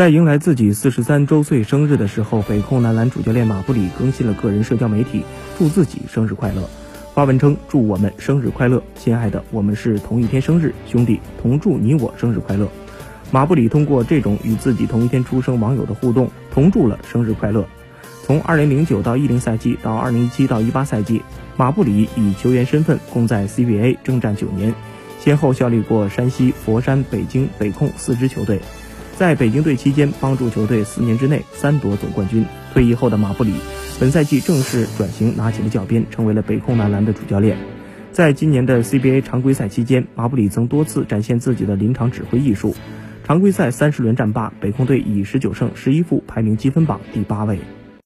[0.00, 5.22] 在迎来自己四十三周岁生日的时候，北控男篮主教练马布里更新了个人社交媒体，
[5.58, 6.66] 祝自己生日快乐。
[7.14, 12.66] 发文称：“祝我们生日快乐，亲爱的，我们是同一天生日，兄弟，同祝你我生日快乐。”
[13.30, 17.66] 马布里通过这种与自己同一天出生网友的互动，同祝了生日快乐。
[18.24, 21.20] 从二零零九到一零赛季到二零一七到一八赛季，
[21.58, 24.74] 马布里以球员身份共在 CBA 征战九年，
[25.18, 28.62] 先后效力过山西、佛山、北京、北控四支球队。
[29.20, 32.42] 在北京队期间，帮助球队四年之内三夺总冠军。
[32.72, 33.52] 退役后的马布里，
[34.00, 37.58] 本赛季正式转型，拿起了教鞭，成为了北控男篮的主教练。
[38.12, 42.74] 在今年的 CBA 常规赛期间，马布里曾多次展现自己的临场指挥艺术。
[43.22, 47.58] 常规赛三十轮战罢，北控队以十九胜十一负排名积分榜第八位。